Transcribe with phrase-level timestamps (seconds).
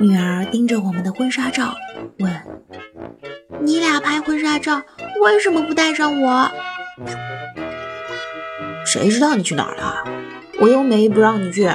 [0.00, 1.74] 女儿盯着我们的婚纱照，
[2.18, 2.32] 问
[3.60, 4.80] ：“你俩拍婚纱照，
[5.20, 6.50] 为什么不带上我？”
[8.86, 10.04] 谁知道你去哪儿了？
[10.60, 11.70] 我又没不让你去。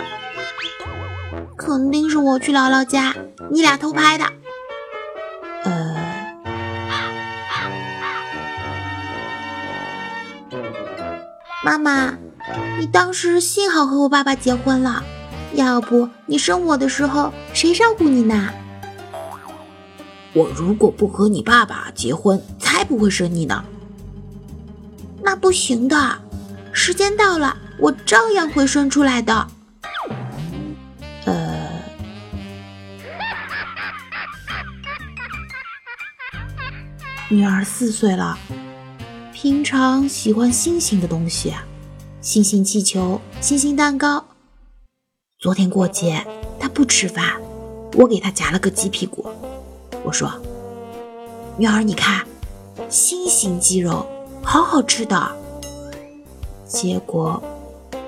[1.57, 3.13] 肯定是我去姥姥家，
[3.51, 4.25] 你俩偷拍的。
[5.63, 5.95] 呃，
[11.63, 12.17] 妈妈，
[12.79, 15.03] 你当时幸好和我爸爸结婚了，
[15.55, 18.49] 要不你生我的时候谁照顾你呢？
[20.33, 23.63] 我如果不和你爸爸结婚，才不会生你呢。
[25.21, 26.17] 那不行的，
[26.71, 29.47] 时间到了，我照样会生出来的。
[31.25, 31.69] 呃，
[37.29, 38.37] 女儿四岁了，
[39.31, 41.53] 平常喜欢星星的东西，
[42.21, 44.25] 星星气球、星星蛋糕。
[45.43, 46.25] 昨天过节，
[46.57, 47.33] 她不吃饭，
[47.95, 49.27] 我给她夹了个鸡屁股。
[50.01, 50.31] 我说
[51.59, 52.25] ：“女儿，你看，
[52.87, 54.07] 心形鸡肉，
[54.41, 55.35] 好好吃的。”
[56.65, 57.43] 结果，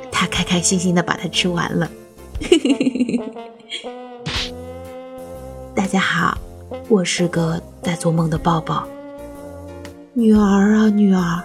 [0.10, 1.92] 她开开心心的把它吃完了。
[5.76, 6.38] 大家好，
[6.88, 8.88] 我是个在做梦的抱抱。
[10.14, 11.44] 女儿啊，女儿，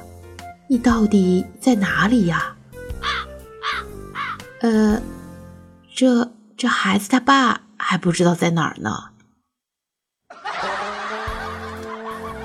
[0.68, 2.54] 你到底在哪里呀？
[4.60, 5.02] 呃，
[6.00, 8.90] 这这孩子他爸还不知道在哪儿呢。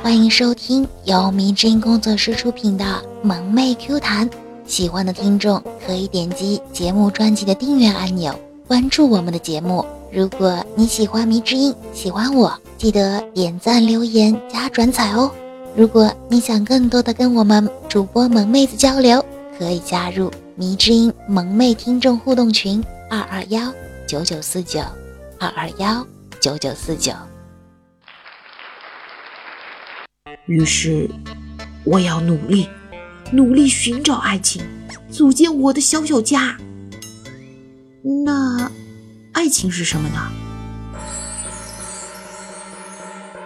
[0.04, 2.84] 欢迎收听由迷之音工作室出品的
[3.26, 4.30] 《萌妹 Q 弹》。
[4.66, 9.86] 喜欢的听众可以点击节目专辑的订阅按钮，关注我们的节目。
[10.12, 15.32] 如果你喜欢迷之音，喜欢我，记得点赞、留言、加转载哦。
[15.78, 19.24] 如果你想更多的跟我们主播萌妹子交流，
[19.58, 22.84] 可以加入迷之音萌妹听众互动群：
[23.16, 23.74] 二二幺
[24.06, 24.82] 九九四九
[25.40, 26.06] 二二幺
[26.42, 27.14] 九九四九。
[30.48, 31.10] 于是，
[31.86, 32.68] 我要努力。
[33.32, 34.62] 努力寻找爱情，
[35.10, 36.58] 组建我的小小家。
[38.26, 38.70] 那
[39.32, 40.30] 爱情是什么呢？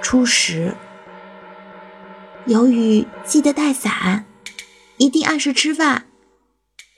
[0.01, 0.73] 初十，
[2.47, 4.25] 有雨记得带伞，
[4.97, 6.07] 一定按时吃饭。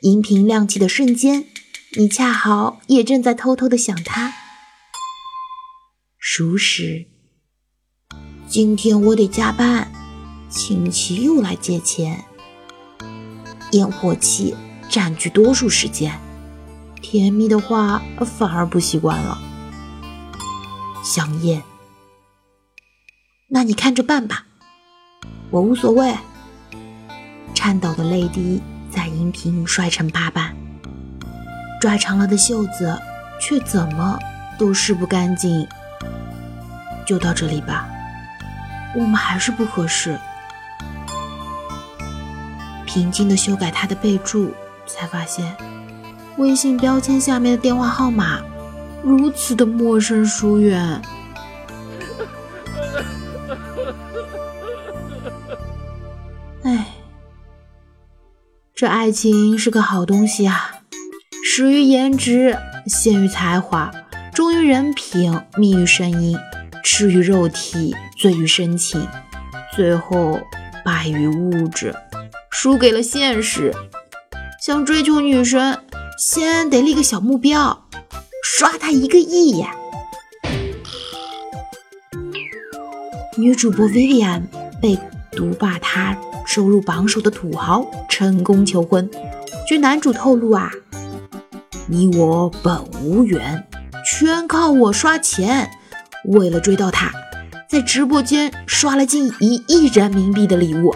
[0.03, 1.45] 荧屏亮起的瞬间，
[1.97, 4.33] 你恰好也正在偷偷的想他。
[6.17, 7.07] 熟识，
[8.47, 9.91] 今天我得加班，
[10.49, 12.23] 亲戚又来借钱。
[13.73, 14.55] 烟火气
[14.89, 16.17] 占据多数时间，
[17.01, 19.37] 甜蜜的话反而不习惯了。
[21.03, 21.61] 香烟，
[23.49, 24.45] 那你看着办吧，
[25.49, 26.15] 我无所谓。
[27.53, 30.55] 颤抖的泪滴在银屏摔成八瓣，
[31.81, 32.95] 拽长了的袖子
[33.41, 34.17] 却怎么
[34.55, 35.67] 都湿不干净。
[37.05, 37.89] 就到这里吧，
[38.95, 40.17] 我们还是不合适。
[42.85, 44.53] 平静的修改他的备注，
[44.85, 45.57] 才发现
[46.37, 48.39] 微信标签下面的电话号码
[49.01, 51.01] 如此的陌生疏远。
[56.63, 56.85] 哎，
[58.75, 60.70] 这爱情是个好东西啊，
[61.53, 63.91] 始于颜值，陷于才华，
[64.33, 66.37] 忠于人品，迷于声音，
[66.81, 69.05] 痴于肉体，醉于深情，
[69.75, 70.39] 最后
[70.85, 71.93] 败于物质。
[72.49, 73.75] 输给了现实。
[74.61, 75.77] 想追求女神，
[76.17, 77.83] 先得立个小目标，
[78.41, 79.75] 刷她一个亿呀！
[83.35, 84.43] 女主播 Vivian
[84.81, 84.97] 被
[85.33, 89.11] 独霸她收入榜首的土豪成功求婚。
[89.67, 90.71] 据男主透露啊，
[91.91, 93.67] 你我本无缘，
[94.05, 95.69] 全靠我刷钱。
[96.23, 97.11] 为了追到他，
[97.69, 100.95] 在直播间刷了近一亿人民币的礼物。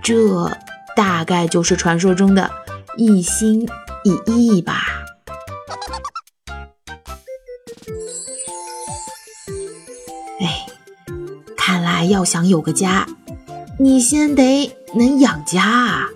[0.00, 0.48] 这
[0.94, 2.48] 大概就是传说中的
[2.96, 3.68] 一心
[4.04, 4.84] 一意吧。
[10.40, 10.66] 哎，
[11.56, 13.08] 看来要想有个家，
[13.80, 16.08] 你先得能养家啊。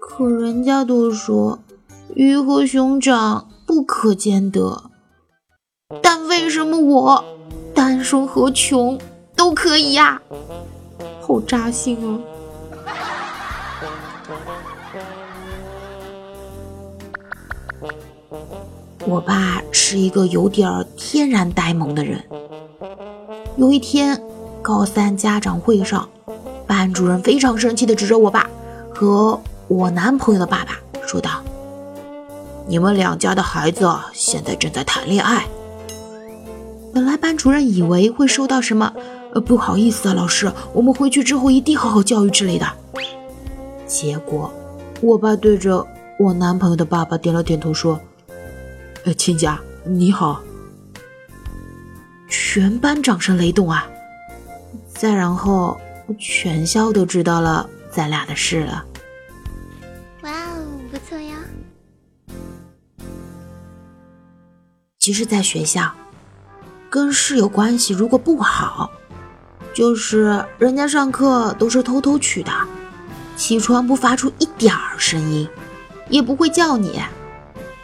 [0.00, 1.58] 可人家都说
[2.14, 4.90] 鱼和熊掌不可兼得，
[6.02, 7.24] 但为什么我
[7.74, 8.98] 单身和穷
[9.36, 10.20] 都可以呀？
[11.20, 12.18] 好扎心啊！
[19.06, 22.24] 我爸是一个有点天然呆萌的人。
[23.56, 24.20] 有一天，
[24.60, 26.08] 高三家长会上，
[26.66, 28.48] 班主任非常生气的指着我爸
[28.94, 31.42] 和我男朋友的爸爸说道
[32.68, 35.46] ：“你们两家的孩子现在正在谈恋爱。
[36.92, 38.92] 本来班主任以为会收到什么，
[39.32, 42.66] 呃，不好意思啊，老师，我们回去之后一定好好教育之类的。
[43.86, 44.52] 结果，
[45.00, 45.86] 我爸对着
[46.18, 47.98] 我男朋友的爸爸点了点头，说
[49.06, 50.42] ：“呃，亲家你好。”
[52.28, 53.88] 全班掌声雷动啊！
[54.88, 55.80] 再然后，
[56.18, 58.84] 全校都知道了咱俩的事了。
[65.08, 65.90] 其实，在学校。
[66.90, 68.90] 跟室友关系如果不好，
[69.72, 72.52] 就是人家上课都是偷偷去的，
[73.34, 75.48] 起床不发出一点儿声音，
[76.10, 77.00] 也不会叫你，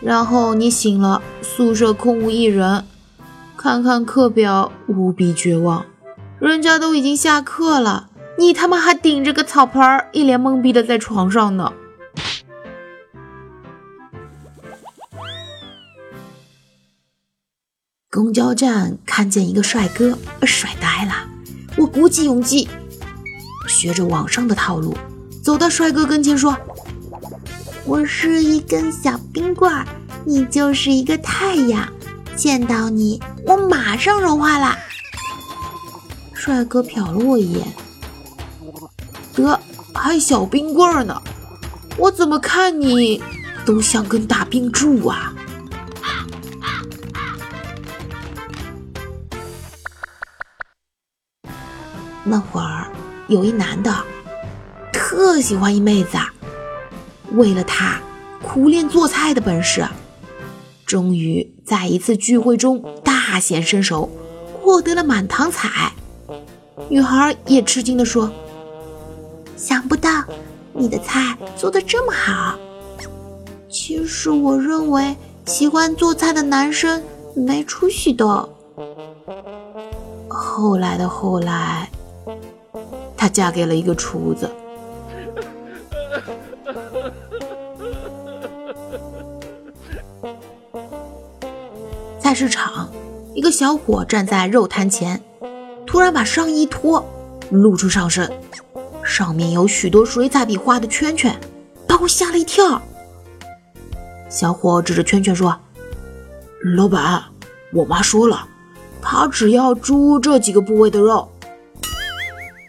[0.03, 2.85] 然后你醒了，宿舍空无一人，
[3.56, 5.87] 看看课表，无比绝望，
[6.38, 11.73] 人家都已经下课了，你他妈还顶着个草盆儿，一脸懵逼的在床上呢。
[18.14, 20.16] 公交站看见一个帅哥，
[20.46, 21.28] 帅呆了。
[21.76, 22.69] 我鼓起勇气，
[23.66, 24.96] 学着网上的套路，
[25.43, 26.56] 走到帅哥跟前说
[27.84, 29.84] ：“我是一根小冰棍儿，
[30.25, 31.93] 你就是一个太阳，
[32.37, 34.78] 见到你我马上融化了。”
[36.32, 37.67] 帅哥瞟了我一眼，
[39.34, 39.58] 得
[39.93, 41.20] 还小冰棍儿呢，
[41.96, 43.20] 我怎么看你
[43.67, 45.33] 都像根大冰柱啊！
[52.26, 52.87] 那会儿
[53.29, 53.94] 有一男的
[54.91, 56.17] 特喜欢一妹子，
[57.32, 58.00] 为了她
[58.43, 59.87] 苦练做菜的本事，
[60.87, 64.09] 终于在一次聚会中大显身手，
[64.62, 65.93] 获得了满堂彩。
[66.88, 68.31] 女孩也吃惊地说
[69.55, 70.25] ：“想不到
[70.73, 72.59] 你的菜做的这么好。
[73.69, 77.03] 其实我认为喜欢做菜的男生
[77.37, 78.49] 没出息的。”
[80.27, 81.91] 后来的后来。
[83.25, 84.50] 她嫁给了一个厨子。
[92.21, 92.91] 菜市场，
[93.32, 95.23] 一个小伙站在肉摊前，
[95.87, 97.03] 突然把上衣脱，
[97.49, 98.31] 露出上身，
[99.03, 101.35] 上面有许多水彩笔画的圈圈，
[101.88, 102.82] 把我吓了一跳。
[104.29, 105.59] 小伙指着圈圈说
[106.77, 107.23] ：“老板，
[107.73, 108.47] 我妈说了，
[109.00, 111.27] 她只要猪这几个部位的肉。”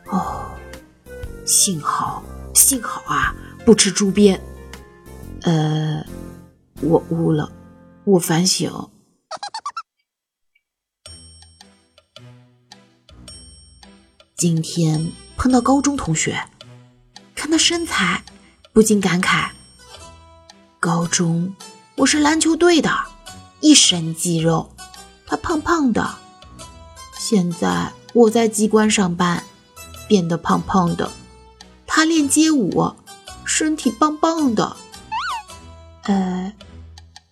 [0.08, 0.44] 哦，
[1.45, 2.24] 幸好
[2.56, 4.42] 幸好啊，不吃猪鞭。
[5.44, 6.03] 呃，
[6.81, 7.51] 我悟了，
[8.03, 8.89] 我反省。
[14.36, 16.50] 今天碰到高中同学，
[17.36, 18.24] 看他身材，
[18.74, 19.51] 不禁感慨：
[20.80, 21.56] 高中
[21.98, 22.89] 我是篮球队的，
[23.59, 24.74] 一身肌肉，
[25.27, 26.15] 他胖胖的。
[27.19, 29.44] 现在我在机关上班。
[30.07, 31.12] 变得胖胖的，
[31.95, 32.94] 他练街舞，
[33.45, 34.75] 身体棒棒的，
[36.01, 36.53] 哎，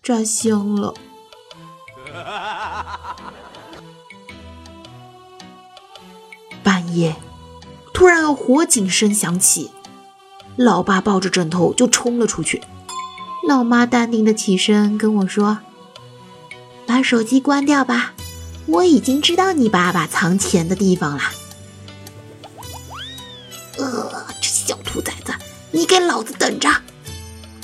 [0.02, 0.94] 扎心了。
[6.64, 7.18] 半夜，
[7.94, 9.72] 突然有火警声响起，
[10.56, 12.64] 老爸抱着枕头就冲了出去，
[13.46, 15.58] 老妈淡定的起身跟我说
[16.88, 18.14] ：“把手机关掉吧，
[18.68, 21.24] 我已经知道你爸爸藏钱的地方了。”
[25.74, 26.70] 你给老子等着！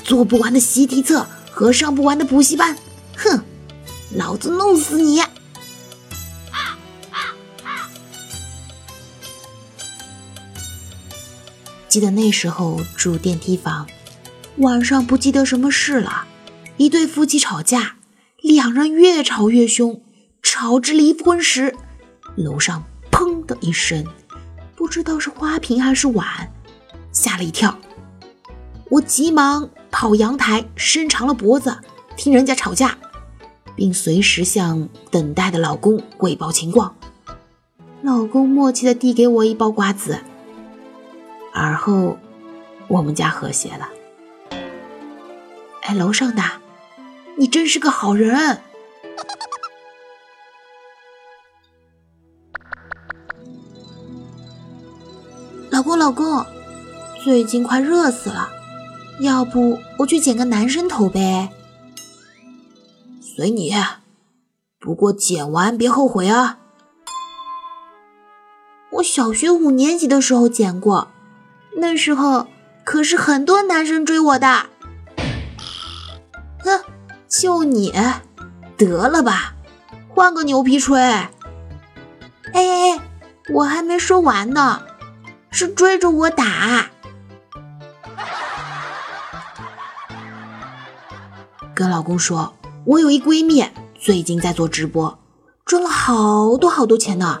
[0.02, 2.76] 做不完的习题册和上不完的补习班，
[3.16, 3.44] 哼，
[4.16, 5.22] 老子弄死你！
[11.88, 13.86] 记得那时候住电梯房，
[14.56, 16.24] 晚上不记得什么事了，
[16.76, 17.94] 一对夫妻吵架，
[18.42, 20.02] 两人越吵越凶，
[20.42, 21.76] 吵至离婚时，
[22.36, 24.04] 楼上砰的一声，
[24.74, 26.52] 不知道是花瓶还是碗，
[27.12, 27.78] 吓了一跳。
[28.90, 31.78] 我急忙跑阳台，伸长了脖子
[32.16, 32.98] 听人家吵架，
[33.76, 36.96] 并随时向等待的老公汇报情况。
[38.02, 40.18] 老公默契地递给我一包瓜子，
[41.52, 42.18] 而后
[42.88, 43.88] 我们家和谐了。
[45.82, 46.42] 哎，楼上的，
[47.38, 48.60] 你真是个好人。
[55.70, 56.44] 老公，老公，
[57.22, 58.50] 最近快热死了。
[59.20, 61.50] 要不我去剪个男生头呗？
[63.20, 63.74] 随你，
[64.78, 66.58] 不过剪完别后悔啊！
[68.92, 71.08] 我小学五年级的时候剪过，
[71.76, 72.46] 那时候
[72.82, 74.66] 可是很多男生追我的。
[76.58, 76.80] 哼，
[77.28, 77.92] 就你，
[78.76, 79.54] 得了吧，
[80.08, 80.98] 换个牛皮吹。
[80.98, 81.28] 哎
[82.52, 83.00] 哎哎，
[83.52, 84.82] 我还没说完呢，
[85.50, 86.89] 是追着我打。
[91.80, 92.52] 跟老公说，
[92.84, 93.64] 我有一闺蜜
[93.98, 95.18] 最近在做直播，
[95.64, 97.40] 赚了好多好多钱呢。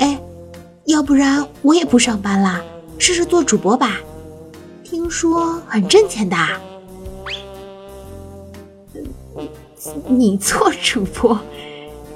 [0.00, 0.20] 哎，
[0.86, 2.60] 要不然我也不上班啦，
[2.98, 3.98] 试试做主播吧，
[4.82, 6.36] 听说很挣钱的。
[10.08, 11.38] 你做主播，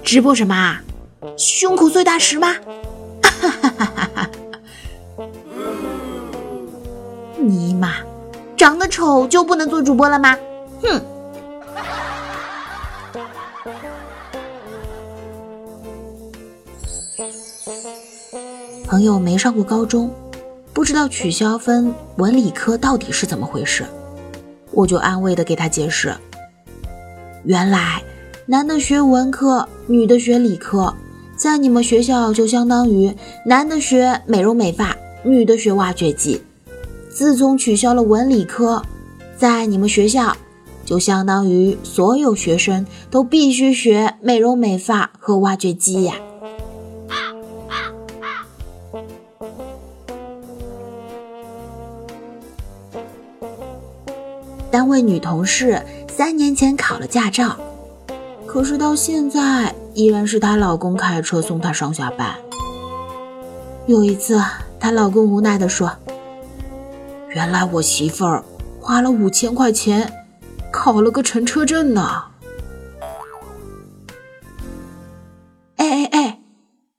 [0.02, 0.83] 直播什么啊？
[1.38, 2.57] 胸口碎大石吗？
[3.23, 4.30] 哈哈哈哈哈！
[7.38, 7.99] 尼玛，
[8.61, 10.37] 长得丑就不能做主播了吗？
[10.83, 11.00] 哼！
[18.85, 20.11] 朋友没上过高中，
[20.75, 23.87] 不知道取消分文理科到底是怎么回事，
[24.73, 26.14] 我就安慰的给他解释。
[27.45, 28.02] 原来，
[28.45, 30.95] 男的学文科，女的学理科，
[31.35, 36.43] 在你们学校就相当于男的学美容美发，女的学挖掘机。
[37.12, 38.83] 自从取消了文理科，
[39.37, 40.37] 在你们学校
[40.85, 46.14] 就相当于所有学生都必须学美容美发和挖掘机呀。
[54.71, 55.83] 单位女同事。
[56.21, 57.57] 三年前考了驾照，
[58.45, 62.35] 可是到现在依然是她老公开车送她上下班。
[63.87, 64.38] 有一次，
[64.79, 65.90] 她老公无奈地说
[67.30, 68.44] ：“原来我媳妇儿
[68.80, 70.12] 花了五千块钱
[70.72, 72.25] 考了个乘车证呢。”
[75.76, 76.40] 哎哎哎，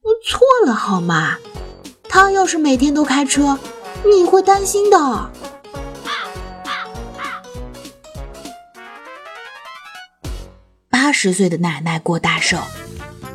[0.01, 1.38] 我错了好吗？
[2.09, 3.59] 他要是每天都开车，
[4.05, 5.29] 你会担心的。
[10.89, 12.57] 八十岁的奶奶过大寿，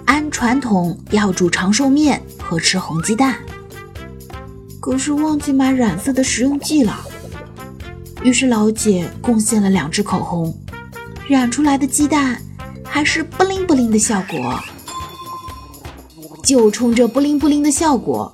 [0.06, 3.36] 按传统要煮长寿面和吃红鸡蛋，
[4.86, 7.04] 可是忘记买染色的食用剂了。
[8.22, 10.56] 于是老姐贡献了两支口红，
[11.26, 12.40] 染出来的鸡蛋
[12.84, 14.62] 还是不灵不灵的效果。
[16.44, 18.32] 就冲这不灵不灵的效果，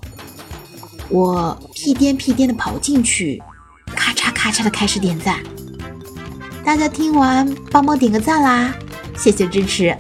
[1.09, 3.43] 我屁颠屁颠的跑进去，
[3.87, 5.43] 咔嚓咔嚓的开始点赞。
[6.63, 8.75] 大家听完帮忙点个赞啦！
[9.17, 9.97] 谢谢支持。